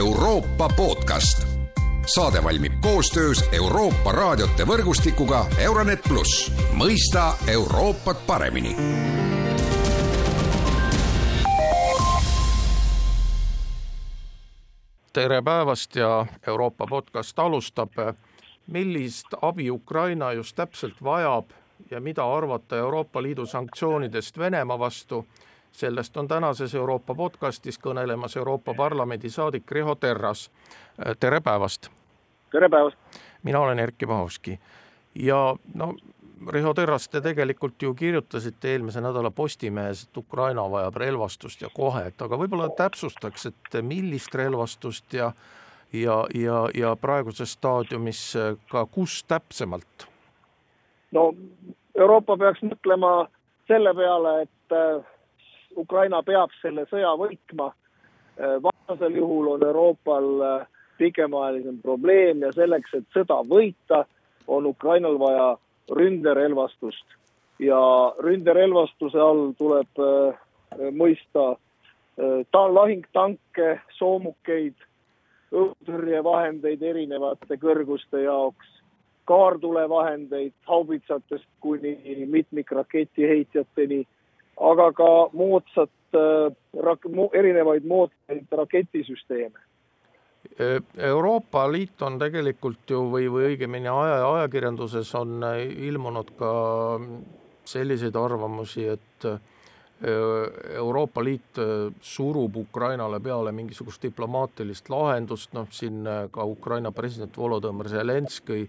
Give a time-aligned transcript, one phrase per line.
[0.00, 1.46] Euroopa podcast.
[2.14, 8.76] saade valmib koostöös Euroopa raadiote võrgustikuga Euronet pluss, mõista Euroopat paremini
[15.12, 17.92] tere päevast ja Euroopa podcast alustab.
[18.66, 21.50] millist abi Ukraina just täpselt vajab
[21.90, 25.26] ja mida arvata Euroopa Liidu sanktsioonidest Venemaa vastu,
[25.72, 30.50] sellest on tänases Euroopa podcastis kõnelemas Euroopa Parlamendi saadik Riho Terras.
[31.20, 31.90] tere päevast!
[32.52, 32.98] tere päevast!
[33.42, 34.60] mina olen Erkki Vahovski
[35.14, 35.94] ja no
[36.48, 42.06] Riho Terras, te tegelikult ju kirjutasite eelmise nädala Postimehes, et Ukraina vajab relvastust ja kohe,
[42.06, 45.32] et aga võib-olla täpsustaks, et millist relvastust ja
[45.92, 48.36] ja, ja, ja praeguses staadiumis
[48.70, 50.06] ka kus täpsemalt?
[51.12, 51.32] no
[51.98, 53.28] Euroopa peaks mõtlema
[53.68, 54.76] selle peale, et
[55.76, 57.70] Ukraina peab selle sõja võitma.
[58.40, 60.66] Äh, vastasel juhul on Euroopal äh,
[60.98, 64.04] pikemaajalisem probleem ja selleks, et sõda võita,
[64.50, 65.48] on Ukrainal vaja
[65.96, 67.16] ründerelvastust
[67.60, 67.80] ja
[68.18, 70.38] ründerelvastuse all tuleb äh,
[70.94, 71.54] mõista
[72.52, 74.76] ta-, lahingtanke, soomukeid,
[75.50, 78.68] õhutõrjevahendeid erinevate kõrguste jaoks,
[79.30, 84.04] kaartulevahendeid haubitsatest kuni mitmikraketiheitjateni,
[84.60, 86.52] aga ka moodsat äh,,
[86.84, 89.66] rak-, erinevaid moodsaid raketisüsteeme.
[90.96, 95.44] Euroopa Liit on tegelikult ju või, või õigemini aja, ajakirjanduses on
[95.88, 96.52] ilmunud ka
[97.68, 99.26] selliseid arvamusi, et
[100.00, 101.58] Euroopa Liit
[102.00, 108.62] surub Ukrainale peale mingisugust diplomaatilist lahendust, noh siin ka Ukraina president Volodõmõr Zelenskõi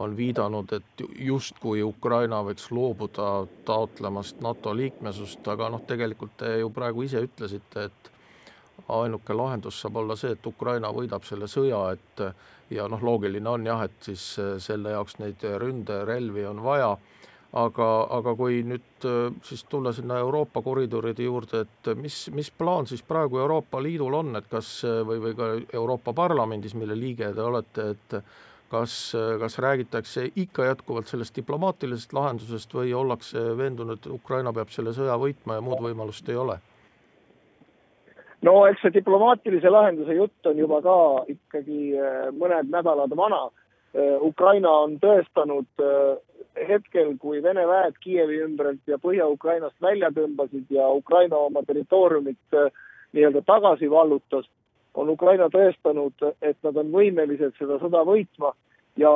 [0.00, 6.70] on viidanud, et justkui Ukraina võiks loobuda taotlemast NATO liikmesust, aga noh, tegelikult te ju
[6.72, 8.10] praegu ise ütlesite, et
[8.88, 12.24] ainuke lahendus saab olla see, et Ukraina võidab selle sõja, et
[12.70, 16.94] ja noh, loogiline on jah, et siis äh, selle jaoks neid ründerelvi on vaja,
[17.52, 17.88] aga,
[18.18, 23.02] aga kui nüüd äh, siis tulla sinna Euroopa koridoride juurde, et mis, mis plaan siis
[23.02, 27.42] praegu Euroopa Liidul on, et kas äh, või, või ka Euroopa Parlamendis, mille liige te
[27.42, 28.18] olete, et
[28.70, 28.96] kas,
[29.40, 35.18] kas räägitakse ikka jätkuvalt sellest diplomaatilisest lahendusest või ollakse veendunud, et Ukraina peab selle sõja
[35.18, 36.60] võitma ja muud võimalust ei ole?
[38.46, 40.96] no eks see diplomaatilise lahenduse jutt on juba ka
[41.32, 43.48] ikkagi äh, mõned nädalad vana.
[43.92, 46.16] Äh, Ukraina on tõestanud äh,
[46.56, 52.56] hetkel, kui Vene väed Kiievi ümbrelt ja Põhja-Ukrainast välja tõmbasid ja Ukraina oma territooriumit
[53.12, 54.48] nii-öelda tagasi vallutas,
[54.94, 58.52] on Ukraina tõestanud, et nad on võimelised seda sõda võitma
[58.98, 59.12] ja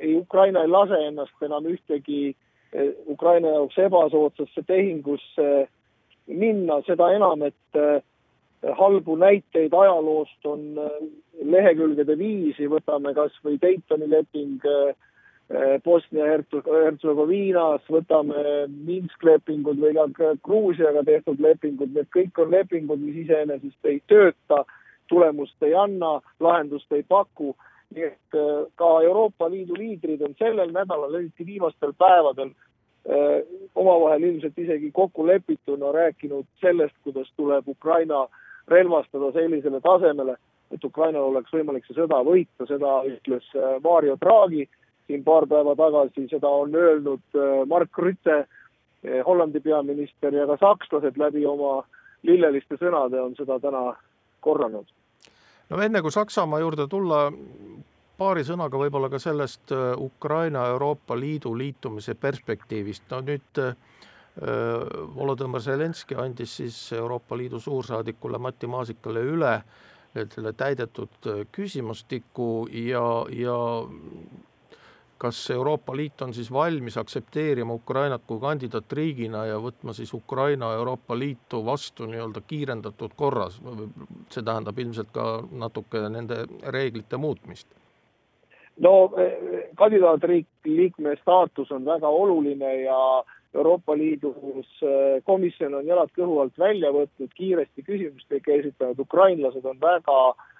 [0.00, 2.34] ei, Ukraina ei lase ennast enam ühtegi
[3.06, 5.68] Ukraina jaoks ebasoodsasse tehingusse
[6.26, 8.02] minna, seda enam, et
[8.72, 10.90] halbu näiteid ajaloost on äh,
[11.44, 14.94] lehekülgede viisi, võtame kas või Daytoni leping äh, äh,
[15.84, 23.86] Bosnia-Hertsegoviinas, võtame Minsk lepingud või ka Gruusiaga tehtud lepingud, need kõik on lepingud, mis iseenesest
[23.86, 24.64] ei tööta,
[25.06, 27.54] tulemust ei anna, lahendust ei paku.
[27.94, 28.36] nii et
[28.74, 32.50] ka Euroopa Liidu liidrid on sellel nädalal, eriti viimastel päevadel,
[33.74, 38.26] omavahel ilmselt isegi kokku lepituna rääkinud sellest, kuidas tuleb Ukraina
[38.68, 40.34] relvastada sellisele tasemele,
[40.74, 43.46] et Ukrainal oleks võimalik see sõda võita, seda ütles
[43.84, 44.66] Mario Draghi
[45.06, 50.58] siin paar päeva tagasi, seda on öelnud äh, Mark Rutte, äh, Hollandi peaminister ja ka
[50.60, 51.82] sakslased läbi oma
[52.26, 53.94] lilleliste sõnade on seda täna
[54.40, 54.86] korranud.
[55.70, 57.32] no enne kui Saksamaa juurde tulla,
[58.18, 63.74] paari sõnaga võib-olla ka sellest Ukraina Euroopa Liidu liitumise perspektiivist, no nüüd äh,
[65.16, 69.60] Volodõmõr Zelenskõi andis siis Euroopa Liidu suursaadikule Mati Maasikale üle
[70.16, 73.56] selle täidetud küsimustiku ja, ja
[75.18, 81.18] kas Euroopa Liit on siis valmis aktsepteerima Ukrainat kui kandidaatriigina ja võtma siis Ukraina Euroopa
[81.18, 83.60] Liitu vastu nii-öelda kiirendatud korras,
[84.30, 86.44] see tähendab ilmselt ka natuke nende
[86.76, 87.68] reeglite muutmist?
[88.84, 92.98] no eh, kandidaatriik, liikme staatus on väga oluline ja
[93.54, 99.80] Euroopa Liidus äh, komisjon on jalad kõhu alt välja võtnud, kiiresti küsimustega esitanud, ukrainlased on
[99.80, 100.55] väga äh,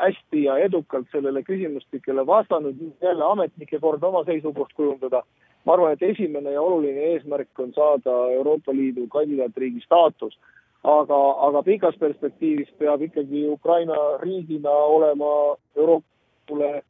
[0.00, 5.22] hästi ja edukalt sellele küsimustikele vastanud, jälle ametnike kord oma seisukoht kujundada.
[5.64, 10.38] ma arvan, et esimene ja oluline eesmärk on saada Euroopa Liidu kandidaatriigi staatus.
[10.84, 16.82] aga, aga pikas perspektiivis peab ikkagi Ukraina riigina olema Euroopale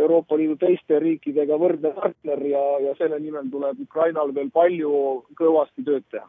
[0.00, 4.92] Euroopa Liidu teiste riikidega võrdne partner ja, ja selle nimel tuleb Ukrainal veel palju
[5.38, 6.26] kõvasti tööd teha.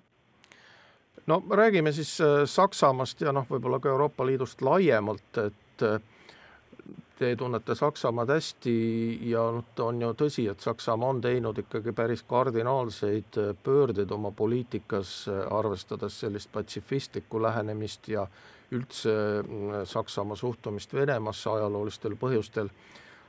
[1.25, 5.99] No räägime siis äh, Saksamaast ja noh, võib-olla ka Euroopa Liidust laiemalt, et äh,
[7.19, 8.73] te tunnete Saksamaad hästi
[9.29, 9.43] ja
[9.85, 16.19] on ju tõsi, et Saksamaa on teinud ikkagi päris kardinaalseid äh, pöördeid oma poliitikas, arvestades
[16.19, 18.27] sellist patsifistlikku lähenemist ja
[18.73, 19.13] üldse
[19.85, 22.71] Saksamaa suhtumist Venemaasse ajaloolistel põhjustel,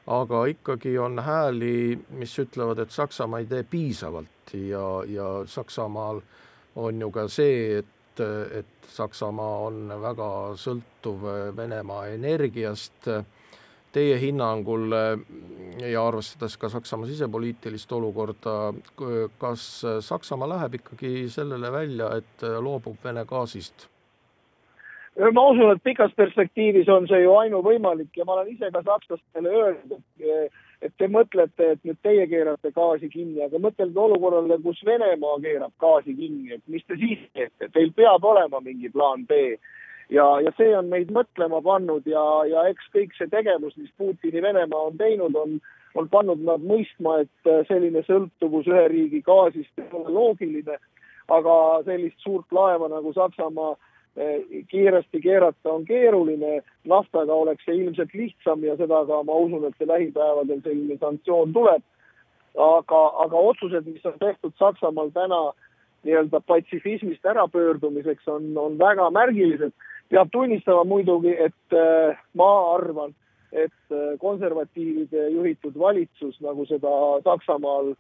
[0.07, 6.41] aga ikkagi on hääli, mis ütlevad, et Saksamaa ei tee piisavalt ja, ja Saksamaal äh,
[6.77, 8.21] on ju ka see, et,
[8.61, 10.29] et Saksamaa on väga
[10.61, 11.25] sõltuv
[11.57, 13.09] Venemaa energiast.
[13.95, 18.75] Teie hinnangul ja arvestades ka Saksamaa sisepoliitilist olukorda,
[19.39, 19.67] kas
[20.03, 23.89] Saksamaa läheb ikkagi sellele välja, et loobub Vene gaasist?
[25.33, 29.51] Ma usun, et pikas perspektiivis on see ju ainuvõimalik ja ma olen ise ka sakslastele
[29.51, 34.83] öelnud, et et te mõtlete, et nüüd teie keerate gaasi kinni, aga mõtelge olukorrale, kus
[34.85, 39.57] Venemaa keerab gaasi kinni, et mis te siis teete, teil peab olema mingi plaan B.
[40.13, 44.43] ja, ja see on meid mõtlema pannud ja, ja eks kõik see tegevus, mis Putini
[44.45, 45.57] Venemaa on teinud, on,
[45.95, 50.77] on pannud nad mõistma, et selline sõltuvus ühe riigi gaasist ei ole loogiline,
[51.33, 51.57] aga
[51.89, 53.73] sellist suurt laeva nagu Saksamaa
[54.71, 59.75] kiiresti keerata on keeruline, naftaga oleks see ilmselt lihtsam ja seda ka ma usun, et
[59.79, 61.83] see lähipäevadel selline sanktsioon tuleb.
[62.55, 65.41] aga, aga otsused, mis on tehtud Saksamaal täna
[66.05, 69.73] nii-öelda patsifismist ärapöördumiseks, on, on väga märgilised.
[70.09, 73.15] peab tunnistama muidugi, et äh, ma arvan,
[73.53, 76.93] et äh, konservatiivide juhitud valitsus, nagu seda
[77.25, 77.95] Saksamaal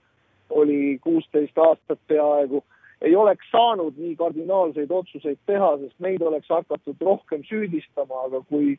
[0.51, 2.63] oli kuusteist aastat peaaegu
[3.05, 8.79] ei oleks saanud nii kardinaalseid otsuseid teha, sest meid oleks hakatud rohkem süüdistama, aga kui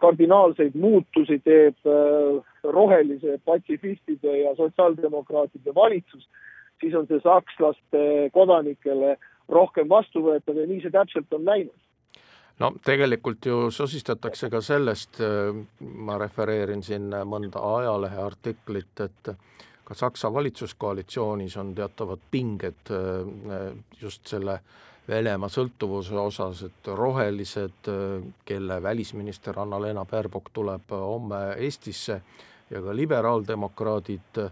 [0.00, 6.28] kardinaalseid muutusi teeb äh, rohelise patsifistide ja sotsiaaldemokraatide valitsus,
[6.80, 9.16] siis on see sakslaste kodanikele
[9.48, 11.78] rohkem vastuvõetav ja nii see täpselt on läinud.
[12.60, 15.50] No tegelikult ju sosistatakse ka sellest, äh,
[15.80, 19.34] ma refereerin siin mõnda ajalehe artiklit, et
[19.84, 24.60] ka Saksa valitsuskoalitsioonis on teatavad pinged äh, just selle
[25.08, 32.20] Venemaa sõltuvuse osas, et rohelised, äh, kelle välisminister Anna-Lena Baerbock tuleb homme Eestisse
[32.70, 34.42] ja ka liberaaldemokraadid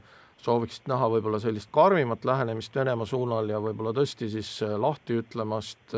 [0.41, 5.94] sooviksid näha võib-olla sellist karmimat lähenemist Venemaa suunal ja võib-olla tõesti siis äh, lahti ütlemast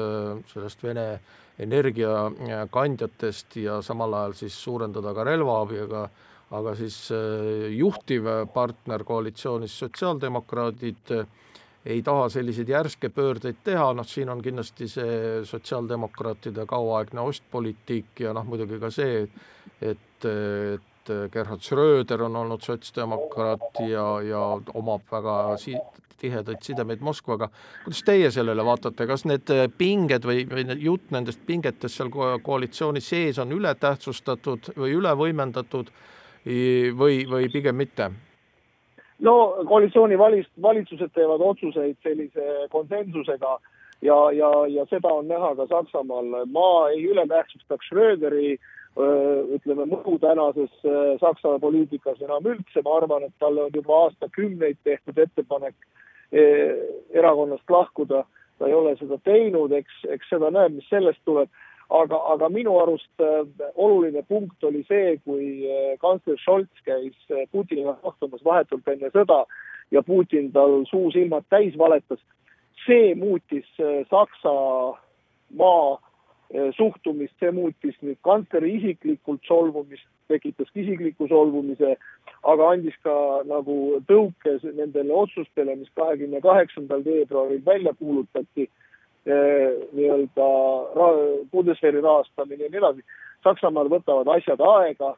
[0.53, 1.07] sellest Vene
[1.63, 6.07] energiakandjatest ja samal ajal siis suurendada ka relvaabi, aga
[6.53, 11.27] aga siis äh, juhtiv partner koalitsioonis, sotsiaaldemokraadid, äh,
[11.87, 15.17] ei taha selliseid järske pöördeid teha, noh siin on kindlasti see
[15.49, 19.25] sotsiaaldemokraatide kauaaegne ostpoliitik ja noh, muidugi ka see,
[19.83, 24.45] et, et Gerhard Schröder on olnud sotsdemokraat ja, ja
[24.79, 25.81] omab väga si-,
[26.23, 27.49] tihedaid sidemeid Moskvaga.
[27.85, 32.13] kuidas teie sellele vaatate, kas need pinged või, või jutt nendest pingetest seal
[32.47, 35.91] koalitsiooni sees on ületähtsustatud või üle võimendatud
[36.47, 38.11] või, või pigem mitte?
[39.23, 39.35] no
[39.69, 43.59] koalitsiooni valis-, valitsused teevad otsuseid sellise konsensusega
[44.03, 46.47] ja, ja, ja seda on näha ka Saksamaal.
[46.51, 48.57] ma ei ületähtsustaks Schröderi
[49.57, 50.73] ütleme, mõju tänases
[51.21, 55.75] Saksa poliitikas enam üldse, ma arvan, et talle on juba aastakümneid tehtud ettepanek
[57.13, 58.25] erakonnast lahkuda,
[58.59, 61.49] ta ei ole seda teinud, eks, eks seda näeb, mis sellest tuleb
[61.93, 63.45] aga, aga minu arust äh,
[63.75, 69.43] oluline punkt oli see, kui äh, kantsler Scholz käis äh, Putiniga kohtumas vahetult enne sõda
[69.93, 72.21] ja Putin tal suu-silmad täis valetas.
[72.83, 73.69] see muutis
[74.11, 76.01] Saksamaa
[76.77, 81.95] suhtumist, see muutis nüüd kantsleri isiklikult solvumist, tekitas isikliku solvumise,
[82.43, 83.15] aga andis ka
[83.47, 88.67] nagu tõuke nendele otsustele, mis kahekümne kaheksandal veebruaril välja kuulutati
[89.27, 90.47] nii-öelda
[91.53, 93.05] Bundeswehri rahastamine ja nii edasi.
[93.45, 95.13] Saksamaal võtavad asjad aega,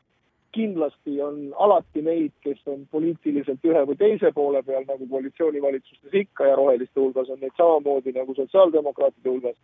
[0.55, 6.47] kindlasti on alati neid, kes on poliitiliselt ühe või teise poole peal, nagu koalitsioonivalitsustes ikka
[6.51, 9.57] ja roheliste hulgas on neid samamoodi nagu sotsiaaldemokraatide hulgas.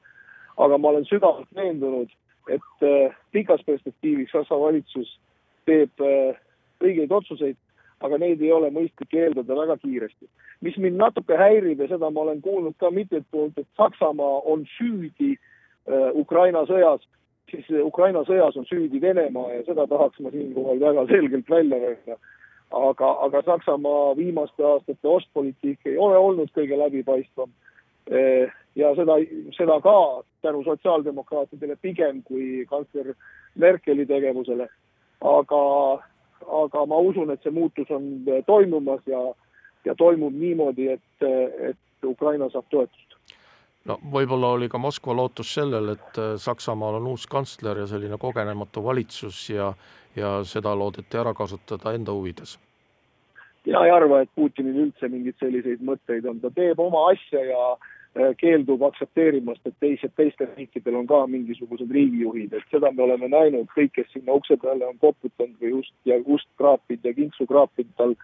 [0.56, 2.10] aga ma olen sügavalt veendunud,
[2.48, 5.12] et äh, pikas perspektiivis Saksa valitsus
[5.64, 6.36] teeb äh,
[6.82, 7.56] õigeid otsuseid
[8.00, 10.28] aga neid ei ole mõistlik eeldada väga kiiresti.
[10.60, 14.66] mis mind natuke häirib ja seda ma olen kuulnud ka mitmelt poolt, et Saksamaa on
[14.78, 17.04] süüdi äh, Ukraina sõjas,
[17.50, 22.16] siis Ukraina sõjas on süüdi Venemaa ja seda tahaks ma siinkohal väga selgelt välja öelda.
[22.70, 27.50] aga, aga Saksamaa viimaste aastate ostpoliitik ei ole olnud kõige läbipaistvam
[28.12, 29.16] äh, ja seda,
[29.56, 33.14] seda ka tänu sotsiaaldemokraatidele pigem kui kantsler
[33.54, 34.68] Merkeli tegevusele.
[35.20, 35.60] aga
[36.46, 39.20] aga ma usun, et see muutus on äh, toimumas ja,
[39.84, 41.28] ja toimub niimoodi, et,
[41.70, 43.16] et Ukraina saab toetust.
[43.84, 48.84] no võib-olla oli ka Moskva lootus sellel, et Saksamaal on uus kantsler ja selline kogenematu
[48.84, 49.72] valitsus ja
[50.16, 52.56] ja seda loodeti ära kasutada enda huvides
[53.66, 57.64] mina ei arva, et Putinil üldse mingeid selliseid mõtteid on, ta teeb oma asja ja
[58.14, 63.68] keeldub aktsepteerimast, et teised, teistel riikidel on ka mingisugused riigijuhid, et seda me oleme näinud,
[63.76, 67.92] kõik, kes sinna ukse peale on koputanud või ust ja ust kraapinud ja kinksu kraapinud,
[68.00, 68.16] tal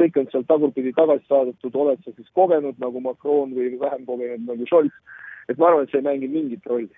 [0.00, 4.48] kõik on sealt tagurpidi tagasi saadetud, oled sa siis kogenud nagu Macron või vähem kogenud
[4.48, 4.96] nagu Scholz.
[5.48, 6.88] et ma arvan, et see ei mängi mingit rolli.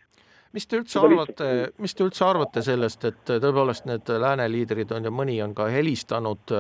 [0.55, 1.47] Mis te üldse arvate,
[1.83, 5.67] mis te üldse arvate sellest, et tõepoolest need lääne liidrid on ja mõni on ka
[5.69, 6.55] helistanud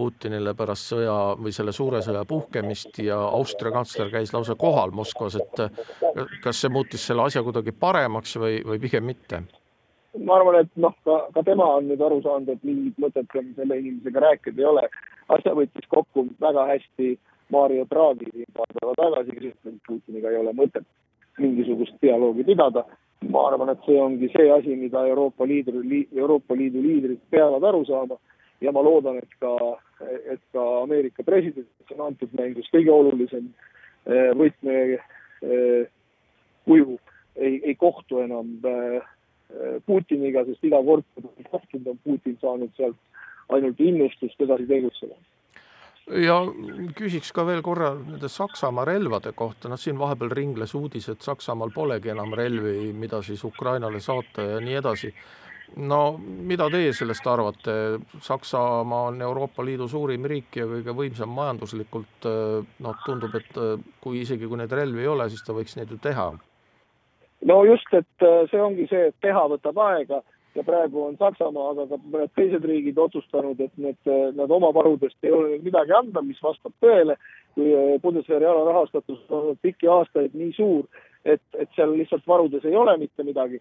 [0.00, 5.36] Putinile pärast sõja või selle suure sõja puhkemist ja Austria kantsler käis lausa kohal Moskvas,
[5.36, 5.64] et
[6.40, 9.42] kas see muutis selle asja kuidagi paremaks või, või pigem mitte?
[10.26, 13.76] ma arvan, et noh, ka, ka tema on nüüd aru saanud, et mingit mõtet selle
[13.78, 14.88] inimesega rääkida ei ole.
[15.36, 17.12] asja võttis kokku väga hästi
[17.54, 20.86] Mario Draghi paar päeva tagasi, kes ütles, et Putiniga ei ole mõtet
[21.38, 22.84] mingisugust dialoogi pidada.
[23.28, 25.82] ma arvan, et see ongi see asi, mida Euroopa Liidu,
[26.16, 28.16] Euroopa Liidu liidrid peavad aru saama
[28.60, 29.52] ja ma loodan, et ka,
[30.32, 33.44] et ka Ameerika president, on antud mängus kõige olulisem
[34.06, 35.00] eh, võtmekuju,
[36.96, 37.00] eh,
[37.40, 39.00] ei, ei kohtu enam eh,
[39.86, 43.00] Putiniga, sest iga kord, kui ta on kohtunud, on Putin saanud sealt
[43.50, 45.16] ainult innustust edasi tegutseda.
[46.20, 46.40] Ja
[46.98, 51.70] küsiks ka veel korra nende Saksamaa relvade kohta, noh siin vahepeal ringles uudis, et Saksamaal
[51.74, 55.12] polegi enam relvi, mida siis Ukrainale saata ja nii edasi
[55.76, 57.72] no mida teie sellest arvate,
[58.20, 62.28] Saksamaa on Euroopa Liidu suurim riik ja kõige võimsam majanduslikult,
[62.80, 63.60] noh, tundub, et
[64.02, 66.30] kui isegi, kui neid relvi ei ole, siis ta võiks neid ju teha.
[67.46, 70.22] no just, et äh, see ongi see, et teha võtab aega
[70.54, 74.72] ja praegu on Saksamaa, aga ka mõned teised riigid otsustanud, et need, äh, nad oma
[74.74, 77.16] varudest ei ole midagi anda, mis vastab tõele,
[77.54, 80.88] kui äh, Bundeswehri alarahastatus on olnud pikki aastaid nii suur,
[81.24, 83.60] et, et seal lihtsalt varudes ei ole mitte midagi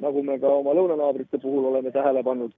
[0.00, 2.52] nagu me ka oma lõunanaabrite puhul oleme tähele pannud,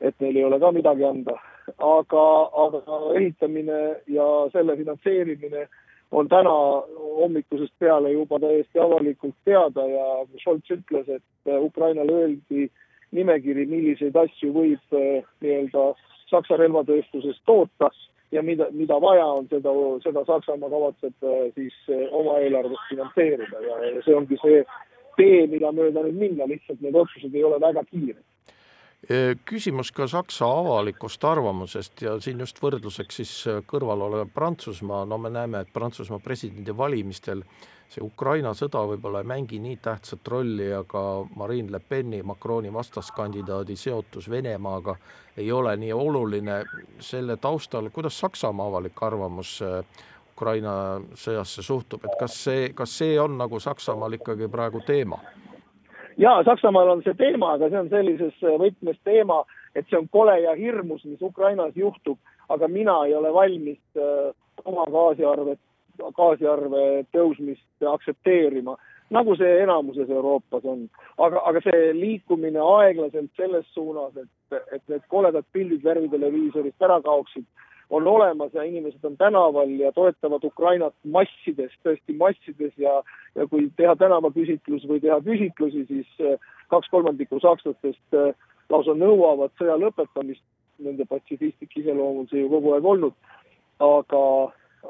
[0.00, 1.38] et neil ei ole ka midagi anda.
[1.78, 2.22] aga,
[2.60, 2.82] aga
[3.16, 5.68] ehitamine ja selle finantseerimine
[6.12, 6.52] on täna
[7.20, 10.04] hommikusest peale juba täiesti avalikult teada ja
[10.42, 12.68] Scholz ütles, et Ukrainale öeldi
[13.12, 15.92] nimekiri, milliseid asju võib eh, nii-öelda
[16.30, 17.90] Saksa relvatööstuses toota
[18.32, 19.72] ja mida, mida vaja on, seda,
[20.04, 21.76] seda Saksamaa kavatseb eh, siis
[22.10, 24.64] oma eelarvest finantseerida ja see ongi see
[25.16, 28.22] tee, mida mööda nüüd minna, lihtsalt need otsused ei ole väga kiired.
[29.44, 33.32] Küsimus ka Saksa avalikust arvamusest ja siin just võrdluseks siis
[33.68, 37.42] kõrval olev Prantsusmaa, no me näeme, et Prantsusmaa presidendivalimistel
[37.92, 41.02] see Ukraina sõda võib-olla ei mängi nii tähtsat rolli, aga
[41.36, 44.96] Marine Le Peni, Macroni vastaskandidaadi seotus Venemaaga
[45.36, 46.62] ei ole nii oluline.
[47.00, 49.60] selle taustal, kuidas Saksamaa avalik arvamus
[50.34, 55.20] Ukraina sõjasse suhtub, et kas see, kas see on nagu Saksamaal ikkagi praegu teema?
[56.18, 59.42] jaa, Saksamaal on see teema, aga see on sellises võtmes teema,
[59.74, 64.34] et see on kole ja hirmus, mis Ukrainas juhtub, aga mina ei ole valmis äh,
[64.64, 65.60] oma gaasiarvet,
[66.18, 68.76] gaasiarve tõusmist aktsepteerima,
[69.14, 70.88] nagu see enamuses Euroopas on.
[71.18, 77.46] aga, aga see liikumine aeglaselt selles suunas, et, et need koledad pildid värviteleviisorist ära kaoksid
[77.90, 83.02] on olemas ja inimesed on tänaval ja toetavad Ukrainat massides, tõesti massides ja
[83.34, 86.36] ja kui teha tänavaküsitlus või teha küsitlusi, siis eh,
[86.70, 88.34] kaks kolmandikku sakslastest eh,
[88.70, 90.42] lausa nõuavad sõja lõpetamist,
[90.78, 93.16] nende patsifistlik iseloom on see ju kogu aeg olnud,
[93.82, 94.22] aga,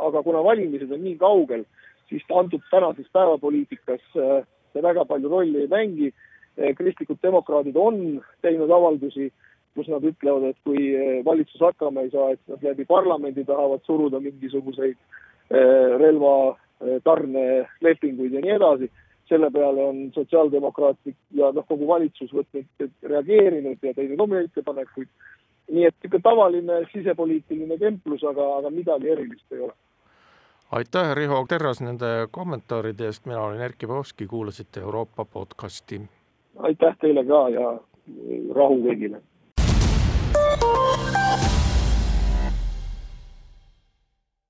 [0.08, 1.64] aga kuna valimised on nii kaugel,
[2.12, 6.12] siis antud tänases päevapoliitikas eh, see väga palju rolli ei mängi,
[6.54, 7.96] kristlikud demokraadid on
[8.44, 9.32] teinud avaldusi
[9.74, 13.80] kus nad ütlevad, et kui eh, valitsus hakkama ei saa, et nad läbi parlamendi tahavad
[13.86, 18.86] suruda mingisuguseid eh, relvatarnelepinguid eh, ja nii edasi.
[19.24, 22.66] selle peale on sotsiaaldemokraatlik ja noh, kogu valitsus võtnud,
[23.08, 25.08] reageerinud ja teinud omi ettepanekuid.
[25.72, 29.72] nii et niisugune tavaline sisepoliitiline kemplus, aga, aga midagi erilist ei ole
[30.70, 36.00] aitäh, Riho Terras, nende kommentaaride eest, mina olen Erkki Povski, kuulasite Euroopa podcasti.
[36.58, 37.78] aitäh teile ka ja
[38.54, 39.20] rahu kõigile
[41.12, 41.53] Thank you.